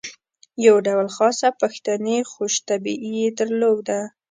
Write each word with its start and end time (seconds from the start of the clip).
یو 0.65 0.75
ډول 0.87 1.07
خاصه 1.15 1.47
پښتني 1.61 2.17
خوش 2.31 2.53
طبعي 2.69 2.97
یې 3.19 3.27
درلوده. 3.39 3.99